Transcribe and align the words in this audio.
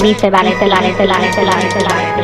Vale, 0.00 0.14
se 0.14 0.30
vale, 0.30 0.52
se 0.56 0.68
vale, 0.68 0.94
se 0.94 1.06
vale, 1.06 1.32
se 1.32 1.44
vale, 1.44 1.70
se 1.70 1.78
vale, 1.84 2.17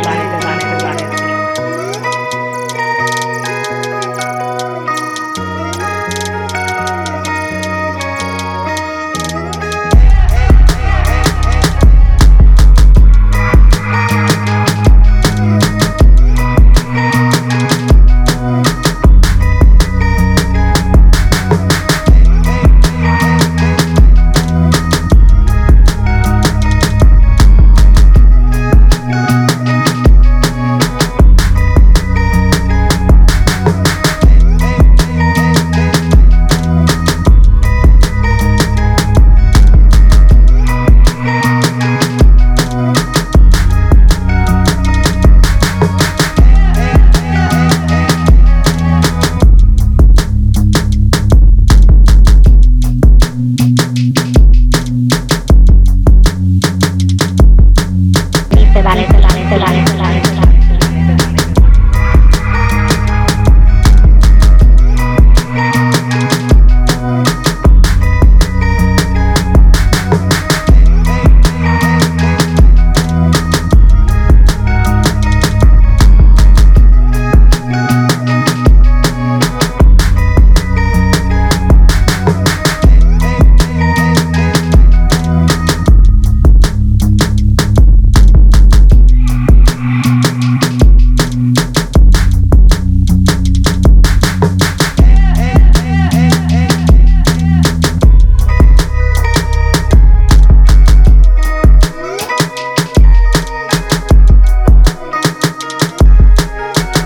vale, 59.58 59.86
se 59.86 60.13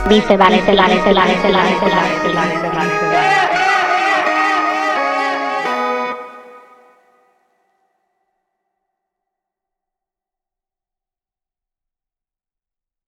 Dice 0.08 0.36
vale, 0.36 0.62
se 0.64 0.74
vale, 0.74 1.02
se 1.02 1.12
vale, 1.12 1.40
se 1.42 1.52
vale, 1.52 1.80
se 1.82 1.88
vale, 1.88 2.20
se 3.00 3.08
vale, 3.08 3.30
se. 3.40 3.47